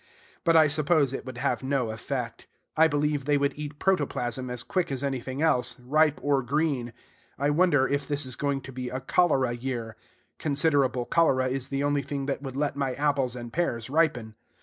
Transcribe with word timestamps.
But 0.43 0.55
I 0.57 0.65
suppose 0.65 1.13
it 1.13 1.27
would 1.27 1.37
have 1.37 1.61
no 1.61 1.91
effect. 1.91 2.47
I 2.75 2.87
believe 2.87 3.25
they 3.25 3.37
would 3.37 3.53
eat 3.55 3.77
protoplasm 3.77 4.49
as 4.49 4.63
quick 4.63 4.91
as 4.91 5.03
anything 5.03 5.43
else, 5.43 5.79
ripe 5.79 6.19
or 6.23 6.41
green. 6.41 6.91
I 7.37 7.51
wonder 7.51 7.87
if 7.87 8.07
this 8.07 8.25
is 8.25 8.35
going 8.35 8.61
to 8.61 8.71
be 8.71 8.89
a 8.89 8.99
cholera 8.99 9.51
year. 9.53 9.95
Considerable 10.39 11.05
cholera 11.05 11.49
is 11.49 11.67
the 11.67 11.83
only 11.83 12.01
thing 12.01 12.25
that 12.25 12.41
would 12.41 12.55
let 12.55 12.75
my 12.75 12.95
apples 12.95 13.35
and 13.35 13.53
pears 13.53 13.91
ripen. 13.91 14.33